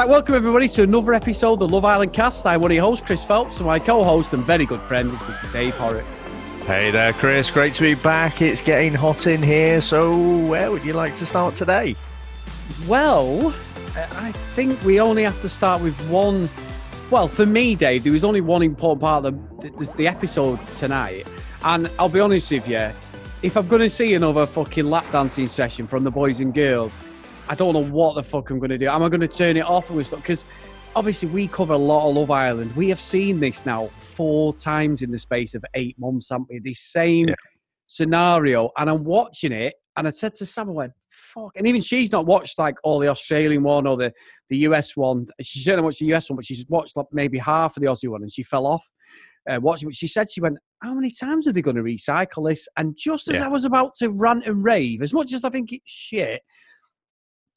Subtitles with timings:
[0.00, 2.46] Right, welcome everybody to another episode of the Love Island cast.
[2.46, 5.12] I'm one of your hosts, Chris Phelps, and my co host and very good friend
[5.12, 5.52] is Mr.
[5.52, 6.06] Dave Horrocks.
[6.64, 7.50] Hey there, Chris.
[7.50, 8.40] Great to be back.
[8.40, 9.82] It's getting hot in here.
[9.82, 10.16] So,
[10.46, 11.96] where would you like to start today?
[12.88, 16.48] Well, uh, I think we only have to start with one.
[17.10, 20.66] Well, for me, Dave, there was only one important part of the, the, the episode
[20.76, 21.26] tonight.
[21.62, 22.90] And I'll be honest with you,
[23.42, 26.98] if I'm going to see another fucking lap dancing session from the boys and girls,
[27.50, 28.86] I don't know what the fuck I'm going to do.
[28.86, 30.22] Am I going to turn it off and stuff?
[30.22, 30.44] Because
[30.94, 32.76] obviously we cover a lot of Love Island.
[32.76, 36.60] We have seen this now four times in the space of eight months, haven't we?
[36.60, 37.34] This same yeah.
[37.88, 38.70] scenario.
[38.78, 41.50] And I'm watching it, and I said to Sam, I went, fuck.
[41.56, 44.12] And even she's not watched like all the Australian one or the,
[44.48, 45.26] the US one.
[45.42, 48.08] She certainly watched the US one, but she's watched like maybe half of the Aussie
[48.08, 48.88] one and she fell off.
[49.50, 52.46] Uh, watching, but she said she went, "How many times are they going to recycle
[52.46, 53.46] this?" And just as yeah.
[53.46, 56.42] I was about to rant and rave, as much as I think it's shit,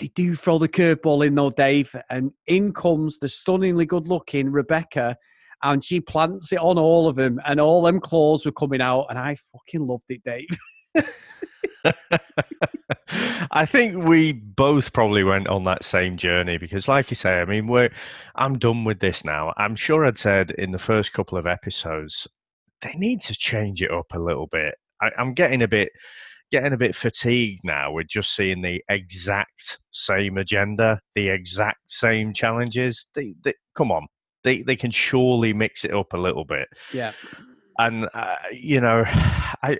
[0.03, 5.15] they do throw the curveball in though, Dave, and in comes the stunningly good-looking Rebecca,
[5.63, 9.05] and she plants it on all of them, and all them claws were coming out,
[9.09, 10.49] and I fucking loved it, Dave.
[13.51, 17.45] I think we both probably went on that same journey because, like you say, I
[17.45, 17.89] mean, we're
[18.35, 19.53] I'm done with this now.
[19.55, 22.27] I'm sure I'd said in the first couple of episodes
[22.81, 24.75] they need to change it up a little bit.
[25.01, 25.91] I, I'm getting a bit
[26.53, 32.31] getting a bit fatigued now with just seeing the exact same agenda, the exact same
[32.31, 33.07] challenges.
[33.15, 34.05] They, they come on,
[34.43, 36.67] they they can surely mix it up a little bit.
[36.93, 37.13] Yeah,
[37.79, 39.79] and uh, you know, I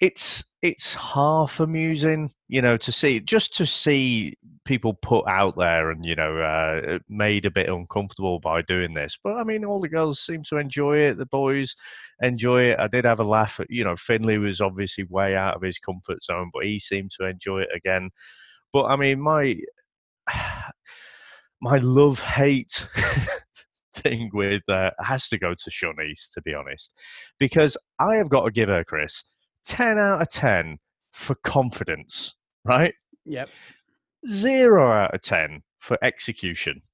[0.00, 5.90] it's it's half amusing, you know, to see just to see people put out there
[5.90, 9.18] and you know uh, made a bit uncomfortable by doing this.
[9.22, 11.18] But I mean, all the girls seem to enjoy it.
[11.18, 11.74] The boys
[12.20, 12.78] enjoy it.
[12.78, 13.58] I did have a laugh.
[13.60, 17.12] At, you know, Finley was obviously way out of his comfort zone, but he seemed
[17.12, 18.10] to enjoy it again.
[18.72, 19.56] But I mean, my
[21.60, 22.86] my love hate.
[23.94, 26.92] thing with uh, has to go to Siânnise, to be honest,
[27.38, 29.24] because I have got to give her, Chris,
[29.66, 30.78] 10 out of 10
[31.12, 32.94] for confidence, right?
[33.24, 33.48] Yep.
[34.26, 36.80] Zero out of 10 for execution.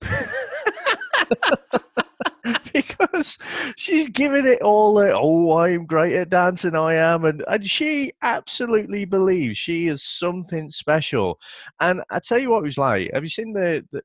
[2.72, 3.38] because
[3.76, 8.12] she's giving it all a, oh i'm great at dancing i am and, and she
[8.22, 11.38] absolutely believes she is something special
[11.78, 14.02] and i tell you what it was like have you seen the, the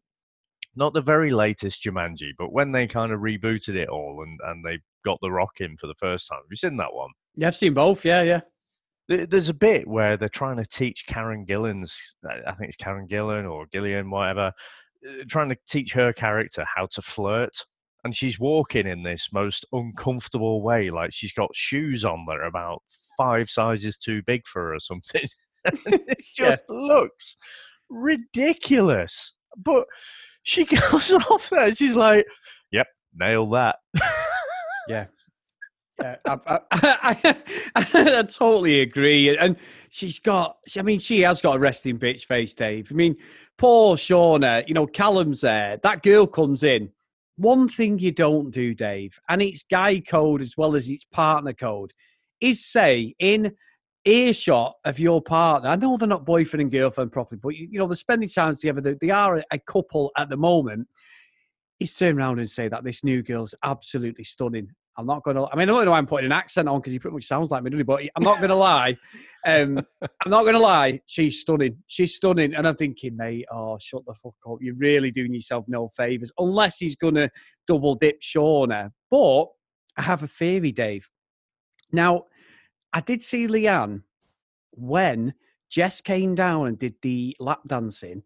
[0.77, 4.63] not the very latest Jumanji, but when they kind of rebooted it all and, and
[4.63, 6.38] they got the rock in for the first time.
[6.38, 7.09] Have you seen that one?
[7.35, 8.06] Yeah, I've seen both.
[8.06, 8.41] Yeah, yeah.
[9.07, 13.50] There's a bit where they're trying to teach Karen Gillan's, I think it's Karen Gillan
[13.50, 14.51] or Gillian, whatever,
[15.07, 17.56] uh, trying to teach her character how to flirt.
[18.03, 22.44] And she's walking in this most uncomfortable way, like she's got shoes on that are
[22.44, 22.84] about
[23.18, 25.28] five sizes too big for her or something.
[25.66, 26.75] it just yeah.
[26.75, 27.38] looks
[27.89, 29.34] ridiculous.
[29.57, 29.88] But
[30.44, 31.74] she goes off there.
[31.74, 32.25] She's like,
[32.72, 33.78] "Yep, nail that."
[34.88, 35.07] yeah,
[36.02, 37.35] yeah, I, I, I,
[37.75, 39.35] I, totally agree.
[39.38, 39.58] And
[39.90, 42.90] she's got, I mean, she has got a resting bitch face, Dave.
[42.91, 43.16] I mean,
[43.58, 45.78] poor Shaughna, you know, Callum's there.
[45.84, 46.90] That girl comes in.
[47.38, 51.53] One thing you don't do, Dave, and it's guy code as well as it's partner
[51.53, 51.91] code,
[52.41, 53.53] is say in
[54.06, 55.69] earshot of your partner.
[55.69, 58.56] I know they're not boyfriend and girlfriend properly, but you, you know, they're spending time
[58.56, 58.81] together.
[58.81, 60.88] They, they are a couple at the moment.
[61.78, 65.46] He's turn around and say that this new girl's absolutely stunning I'm not going to.
[65.52, 67.25] I mean, I don't know why I'm putting an accent on because he pretty much
[67.25, 67.84] sounds like me, doesn't he?
[67.84, 68.97] But I'm not going to lie.
[69.46, 71.00] Um, I'm not going to lie.
[71.06, 71.78] She's stunning.
[71.85, 72.56] She's stunning.
[72.56, 74.57] And I'm thinking, mate, oh, shut the fuck up.
[74.59, 77.30] You're really doing yourself no favors unless he's going to
[77.68, 78.91] double dip Shaughna.
[79.12, 79.46] But
[79.97, 81.09] I have a theory, Dave.
[81.91, 82.24] Now,
[82.91, 84.02] I did see Leanne
[84.72, 85.36] when
[85.69, 88.24] Jess came down and did the lap dancing.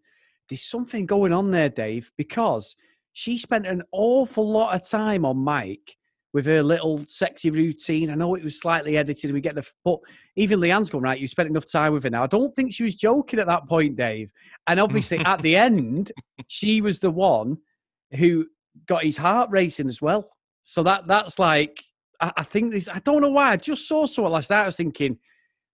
[0.49, 2.75] There's something going on there, Dave, because
[3.13, 5.97] she spent an awful lot of time on Mike
[6.33, 8.09] with her little sexy routine.
[8.09, 9.31] I know it was slightly edited.
[9.31, 9.99] We get the but
[10.35, 11.19] even Leanne's going right.
[11.19, 12.23] You spent enough time with her now.
[12.23, 14.31] I don't think she was joking at that point, Dave.
[14.67, 16.11] And obviously, at the end,
[16.47, 17.57] she was the one
[18.13, 18.47] who
[18.85, 20.27] got his heart racing as well.
[20.63, 21.83] So that that's like
[22.19, 22.87] I, I think this.
[22.87, 23.51] I don't know why.
[23.51, 24.63] I just saw someone last night.
[24.63, 25.17] I was thinking,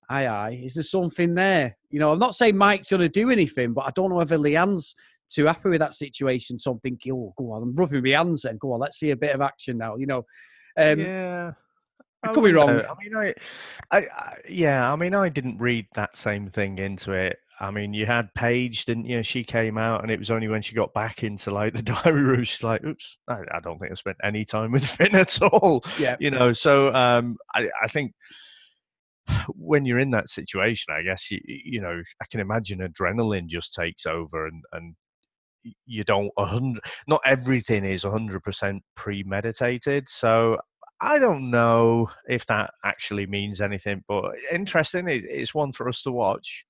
[0.10, 1.78] aye, aye, is there something there?
[1.90, 4.38] You know, I'm not saying Mike's going to do anything, but I don't know whether
[4.38, 4.96] Leanne's
[5.30, 6.60] too happy with that situation.
[6.60, 8.58] So I'm thinking, oh, go on, I'm rubbing my hands then.
[8.58, 9.96] Go on, let's see a bit of action now.
[9.98, 10.24] You know,
[10.78, 11.54] um, yeah.
[12.24, 12.78] I could be wrong.
[12.78, 12.84] Know.
[12.90, 13.34] I mean, I,
[13.92, 17.38] I, I, yeah, I mean, I didn't read that same thing into it.
[17.60, 19.24] I mean, you had Paige, didn't you?
[19.24, 22.22] She came out, and it was only when she got back into like the diary
[22.22, 25.42] room, she's like, "Oops, I, I don't think I spent any time with Finn at
[25.42, 26.52] all." Yeah, you know.
[26.54, 28.14] So, um, I, I think
[29.56, 33.74] when you're in that situation, I guess you, you know, I can imagine adrenaline just
[33.74, 34.96] takes over, and and
[35.86, 40.58] you don't 100 not everything is 100% premeditated so
[41.02, 46.12] i don't know if that actually means anything but interesting it's one for us to
[46.12, 46.66] watch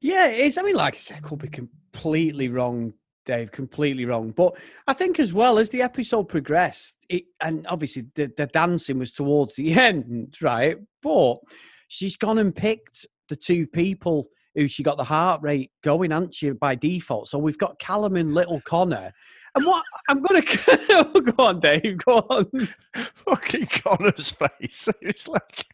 [0.00, 2.92] yeah it is i mean like i said could be completely wrong
[3.26, 4.30] Dave, completely wrong.
[4.30, 4.54] But
[4.86, 9.12] I think as well as the episode progressed, it, and obviously the, the dancing was
[9.12, 10.76] towards the end, right?
[11.02, 11.38] But
[11.88, 16.34] she's gone and picked the two people who she got the heart rate going, hasn't
[16.34, 17.28] she, by default?
[17.28, 19.12] So we've got Callum and Little Connor.
[19.56, 20.42] And what I'm gonna
[21.20, 21.98] go on, Dave.
[21.98, 22.68] Go on.
[23.26, 24.88] Fucking Connor's face.
[25.00, 25.66] It's like,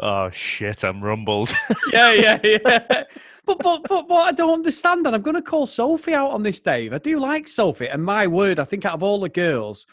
[0.00, 1.52] oh shit, I'm rumbled.
[1.92, 3.04] yeah, yeah, yeah.
[3.44, 6.42] But but but what I don't understand, and I'm going to call Sophie out on
[6.42, 6.92] this, Dave.
[6.92, 9.86] I do like Sophie, and my word, I think out of all the girls,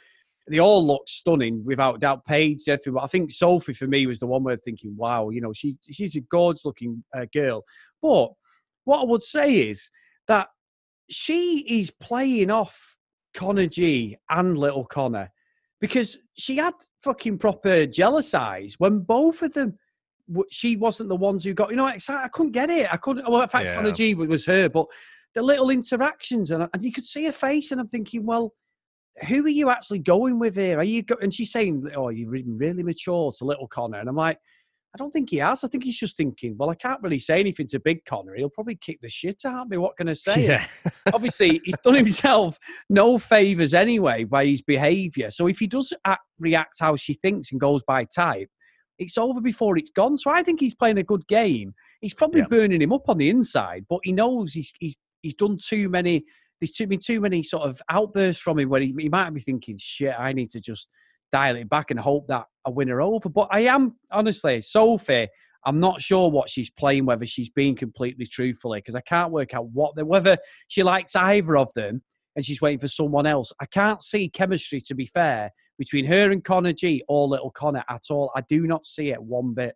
[0.50, 2.26] they all look stunning without doubt.
[2.26, 5.42] Paige, everything, but I think Sophie for me was the one where thinking, wow, you
[5.42, 7.64] know, she she's a gorgeous looking uh, girl.
[8.02, 8.30] But
[8.86, 9.90] what I would say is
[10.28, 10.48] that
[11.10, 12.96] she is playing off
[13.34, 15.32] Connor G and Little Connor
[15.80, 16.74] because she had
[17.04, 19.78] fucking proper jealous eyes when both of them.
[20.52, 22.94] She wasn't the ones who got, you know, I couldn't get it.
[22.94, 23.28] I couldn't.
[23.28, 23.74] Well, in fact, yeah.
[23.74, 24.86] Connor G was her, but
[25.34, 28.54] the little interactions and, and you could see her face, and I'm thinking, well,
[29.28, 30.80] who are you actually going with here?
[30.80, 31.18] Are you go-?
[31.22, 34.40] and she's saying, "Oh, you're really mature to little Connor," and I'm like,
[34.94, 35.64] I don't think he has.
[35.64, 38.34] I think he's just thinking, well, I can't really say anything to Big Connor.
[38.36, 39.78] He'll probably kick the shit out of me.
[39.78, 40.48] What can I say?
[40.48, 40.66] Yeah.
[41.14, 42.58] Obviously, he's done himself
[42.90, 45.30] no favors anyway by his behavior.
[45.30, 48.50] So if he does act, react how she thinks and goes by type,
[48.98, 50.18] it's over before it's gone.
[50.18, 51.76] So I think he's playing a good game.
[52.02, 52.48] He's probably yeah.
[52.50, 56.26] burning him up on the inside, but he knows he's he's he's done too many
[56.60, 59.40] there's too, been too many sort of outbursts from him where he, he might be
[59.40, 60.90] thinking, shit, I need to just
[61.32, 63.30] dial it back and hope that I win her over.
[63.30, 65.28] But I am, honestly, Sophie,
[65.66, 69.54] I'm not sure what she's playing, whether she's being completely truthfully, because I can't work
[69.54, 72.02] out what the, whether she likes either of them
[72.36, 73.52] and she's waiting for someone else.
[73.60, 77.84] I can't see chemistry, to be fair, between her and Connor G or Little Connor
[77.90, 78.32] at all.
[78.36, 79.76] I do not see it one bit.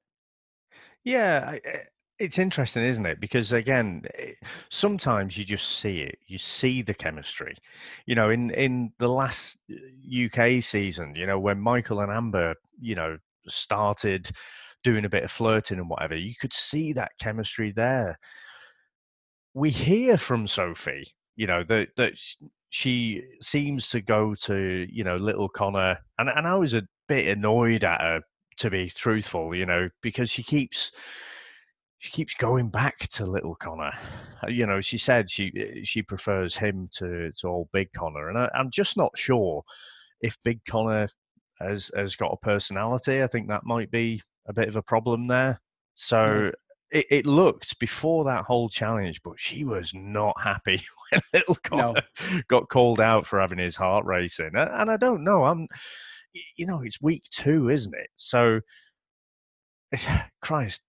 [1.04, 1.80] Yeah, eh,
[2.24, 3.20] it's interesting, isn't it?
[3.20, 4.32] Because again, eh,
[4.70, 6.18] sometimes you just see it.
[6.26, 7.56] You see the chemistry.
[8.06, 12.56] You know, in in the last UK eh, season, you know, when Michael and Amber,
[12.80, 13.18] you know,
[13.48, 14.32] started
[14.84, 18.18] doing a bit of flirting and whatever, you could see that chemistry there.
[19.54, 21.06] We hear from Sophie,
[21.36, 22.14] you know, that that
[22.70, 27.28] she seems to go to, you know, little Connor, and and I was a bit
[27.28, 28.22] annoyed at her
[28.58, 30.92] to be truthful, you know, because she keeps
[32.04, 33.94] she keeps going back to little Connor.
[34.44, 38.28] Uh, you know, she said she eh, she prefers him to to old Big Connor,
[38.28, 39.64] and I, am just not sure
[40.20, 41.08] if Big Connor
[41.62, 43.24] has has got a personality.
[43.24, 45.62] I think that might be a bit of a problem there.
[45.96, 46.52] So.
[46.92, 50.80] It, it, looked before that whole challenge, but she was not happy
[51.10, 52.42] when little Connor no.
[52.50, 54.52] got called out for having his heart racing.
[54.54, 55.44] And I don't know.
[55.44, 55.68] I'm,
[56.56, 58.12] you know, it's week two, isn't it?
[58.18, 58.60] So,
[60.44, 60.84] Christ,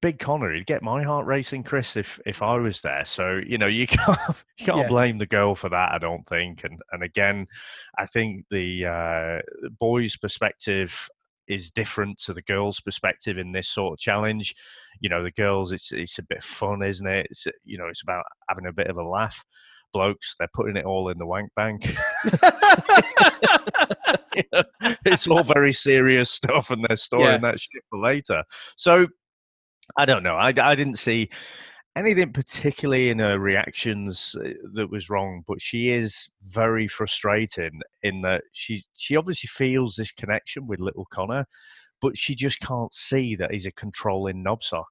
[0.00, 3.04] Big Connor, he'd get my heart racing, Chris, if if I was there.
[3.04, 4.18] So you know, you can't
[4.58, 4.88] you can't yeah.
[4.88, 5.92] blame the girl for that.
[5.92, 6.64] I don't think.
[6.64, 7.46] And and again,
[7.98, 9.38] I think the uh,
[9.78, 11.08] boys' perspective
[11.48, 14.54] is different to the girls' perspective in this sort of challenge.
[15.00, 17.26] You know, the girls, it's it's a bit fun, isn't it?
[17.30, 19.44] It's you know, it's about having a bit of a laugh.
[19.94, 21.82] Blokes, they're putting it all in the wank bank.
[25.06, 27.38] it's all very serious stuff, and they're storing yeah.
[27.38, 28.44] that shit for later.
[28.76, 29.06] So
[29.96, 30.36] I don't know.
[30.36, 31.30] I, I didn't see
[31.96, 38.22] anything particularly in her reactions uh, that was wrong, but she is very frustrating in
[38.22, 41.44] that she she obviously feels this connection with little Connor,
[42.00, 44.84] but she just can't see that he's a controlling knobsock.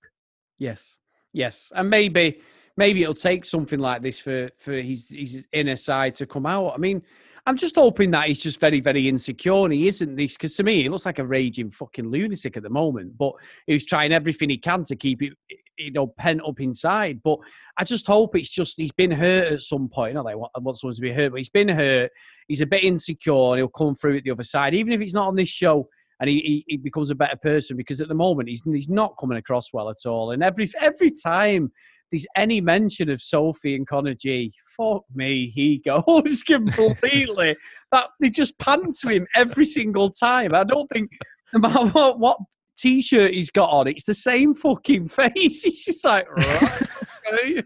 [0.58, 0.98] Yes,
[1.34, 2.42] yes, and maybe
[2.75, 6.74] maybe it'll take something like this for for his his inner side to come out.
[6.74, 7.01] I mean,
[7.48, 10.63] I'm just hoping that he's just very, very insecure and he isn't this because to
[10.63, 13.18] me he looks like a raging fucking lunatic at the moment.
[13.18, 13.36] But
[13.66, 15.32] he's trying everything he can to keep it,
[15.77, 17.22] you know, pent up inside.
[17.24, 17.39] But
[17.77, 20.16] I just hope it's just he's been hurt at some point.
[20.16, 22.12] Not like I want someone to be hurt, but he's been hurt.
[22.50, 25.13] He's a bit insecure and he'll come through at the other side, even if it's
[25.13, 25.88] not on this show.
[26.20, 29.16] And he, he, he becomes a better person because at the moment he's he's not
[29.18, 30.32] coming across well at all.
[30.32, 31.72] And every every time
[32.12, 37.56] there's any mention of Sophie and Connor G, fuck me, he goes completely.
[37.92, 40.54] that they just pan to him every single time.
[40.54, 41.12] I don't think
[41.54, 42.38] no matter what, what
[42.78, 45.64] t-shirt he's got on, it's the same fucking face.
[45.64, 47.66] He's just like, right.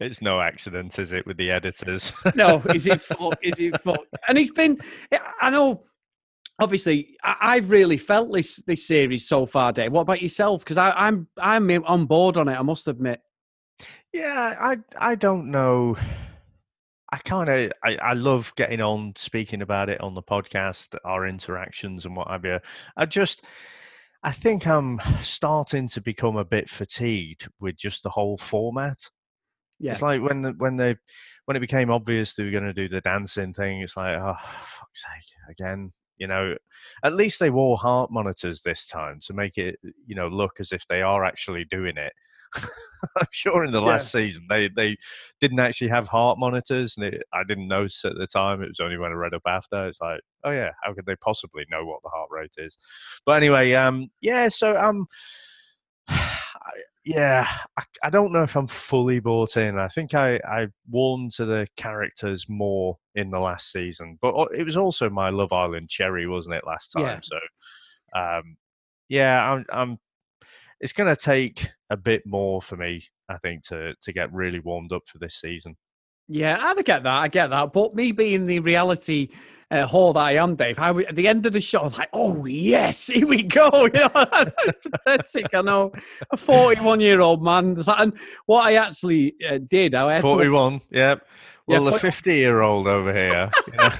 [0.00, 2.12] it's no accident, is it, with the editors?
[2.34, 3.38] no, is it fuck?
[3.42, 4.04] Is it fuck?
[4.28, 4.78] And he's been.
[5.40, 5.84] I know
[6.58, 9.92] obviously I've really felt this this series so far, Dave.
[9.92, 10.64] What about yourself?
[10.64, 12.58] Because I'm I'm on board on it.
[12.58, 13.20] I must admit.
[14.12, 15.96] Yeah, I I don't know.
[17.12, 21.26] I kind of I, I love getting on speaking about it on the podcast, our
[21.26, 22.58] interactions and what have you.
[22.96, 23.44] I just
[24.22, 28.98] I think I'm starting to become a bit fatigued with just the whole format.
[29.78, 29.92] Yeah.
[29.92, 30.96] It's like when the, when they
[31.44, 33.82] when it became obvious they were going to do the dancing thing.
[33.82, 35.92] It's like oh fuck's sake again.
[36.18, 36.54] You know,
[37.04, 40.72] at least they wore heart monitors this time to make it you know look as
[40.72, 42.12] if they are actually doing it.
[43.18, 43.86] I'm sure in the Yeah.
[43.88, 44.96] last season they they
[45.40, 48.62] didn't actually have heart monitors, and it, I didn't notice at the time.
[48.62, 49.86] It was only when I read up after.
[49.88, 52.78] It's like, oh yeah, how could they possibly know what the heart rate is?
[53.26, 54.48] But anyway, um, yeah.
[54.48, 55.06] So um,
[56.66, 57.46] I- yeah,
[57.78, 59.78] I, I don't know if I'm fully bought in.
[59.78, 64.64] I think I I warmed to the characters more in the last season, but it
[64.64, 67.04] was also my Love Island cherry, wasn't it, last time?
[67.04, 67.20] Yeah.
[67.22, 67.38] So,
[68.18, 68.56] um,
[69.08, 69.98] yeah, I'm I'm
[70.80, 74.58] it's going to take a bit more for me, I think, to to get really
[74.58, 75.76] warmed up for this season.
[76.28, 77.06] Yeah, I get that.
[77.06, 77.72] I get that.
[77.72, 79.28] But me being the reality
[79.70, 80.78] uh, hold I am, Dave.
[80.78, 83.88] I, at the end of the show, I'm like, oh yes, here we go.
[83.96, 84.26] You know,
[85.04, 85.54] pathetic.
[85.54, 85.92] I know
[86.30, 87.82] a 41 year old man.
[87.98, 88.12] And
[88.46, 90.80] what I actually uh, did, I had 41.
[90.80, 90.86] To...
[90.90, 91.26] Yep.
[91.66, 93.50] Well, yeah, the 50 year old over here.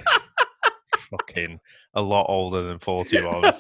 [1.11, 1.61] Fucking
[1.95, 3.53] a lot older than 41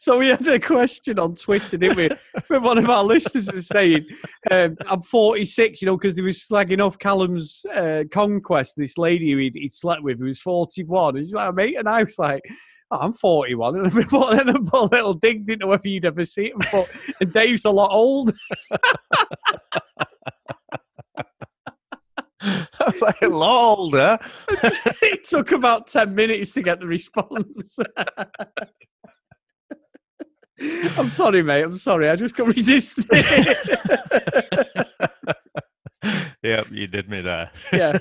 [0.00, 2.10] so we had a question on Twitter, didn't we?
[2.44, 4.06] From one of our listeners was saying,
[4.50, 8.74] um, "I'm 46," you know, because they was slagging off Callum's uh, conquest.
[8.76, 11.88] This lady who he'd, he'd slept with, who was 41, and she's like, "Mate," and
[11.88, 12.42] I was like.
[12.92, 15.86] Oh, I'm 41, and I put, and I put a little dig, didn't know whether
[15.86, 18.32] you'd ever see it, but and Dave's a lot old.
[23.00, 24.18] Like a lot older.
[24.48, 27.78] it took about 10 minutes to get the response.
[30.96, 31.62] I'm sorry, mate.
[31.62, 32.08] I'm sorry.
[32.08, 34.86] I just couldn't resist it.
[36.42, 37.50] yep, you did me there.
[37.72, 37.98] yeah.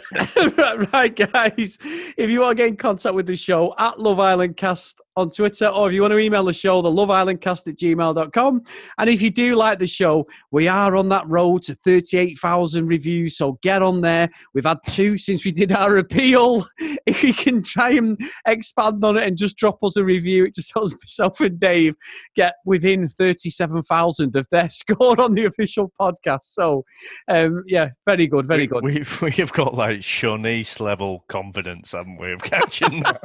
[0.93, 1.77] right, guys.
[2.17, 5.31] If you want to get in contact with the show, at Love Island Cast on
[5.31, 8.61] Twitter, or if you want to email the show, the Love Island Cast at gmail.com.
[8.97, 13.37] And if you do like the show, we are on that road to 38,000 reviews.
[13.37, 14.29] So get on there.
[14.53, 16.65] We've had two since we did our appeal.
[17.05, 20.55] If you can try and expand on it and just drop us a review, it
[20.55, 21.95] just helps myself and Dave
[22.35, 26.43] get within 37,000 of their score on the official podcast.
[26.43, 26.85] So,
[27.27, 28.83] um, yeah, very good, very we, good.
[28.83, 33.15] We we have got like Siânnise level confidence, haven't we, of catching them?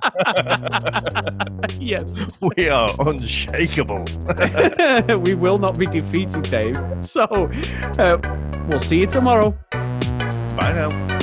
[1.81, 2.05] yes.
[2.57, 4.05] we are unshakable.
[5.19, 6.77] we will not be defeated, Dave.
[7.03, 7.25] So,
[7.99, 8.19] uh,
[8.69, 9.57] we'll see you tomorrow.
[10.57, 11.14] Bye now.